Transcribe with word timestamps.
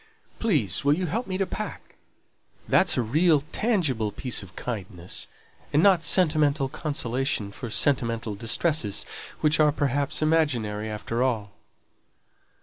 Please 0.39 0.83
will 0.83 0.95
you 0.95 1.05
help 1.05 1.27
me 1.27 1.37
to 1.37 1.45
pack? 1.45 1.95
That's 2.67 2.97
a 2.97 3.03
real, 3.03 3.41
tangible 3.51 4.11
piece 4.11 4.41
of 4.41 4.55
kindness, 4.55 5.27
and 5.71 5.83
not 5.83 6.01
sentimental 6.03 6.69
consolation 6.69 7.51
for 7.51 7.69
sentimental 7.69 8.33
distresses, 8.33 9.05
which 9.41 9.59
are, 9.59 9.71
perhaps, 9.71 10.23
imaginary 10.23 10.89
after 10.89 11.21
all." 11.21 11.51